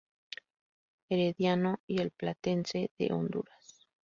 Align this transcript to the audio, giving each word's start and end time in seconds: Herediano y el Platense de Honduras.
Herediano 1.09 1.79
y 1.85 2.01
el 2.01 2.09
Platense 2.09 2.89
de 2.97 3.13
Honduras. 3.13 3.87